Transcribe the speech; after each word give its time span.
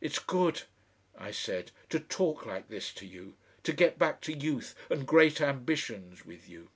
"It's 0.00 0.18
good," 0.18 0.62
I 1.18 1.32
said, 1.32 1.70
"to 1.90 2.00
talk 2.00 2.46
like 2.46 2.70
this 2.70 2.94
to 2.94 3.04
you, 3.04 3.34
to 3.62 3.74
get 3.74 3.98
back 3.98 4.22
to 4.22 4.32
youth 4.34 4.74
and 4.88 5.06
great 5.06 5.38
ambitions 5.38 6.24
with 6.24 6.48
you. 6.48 6.70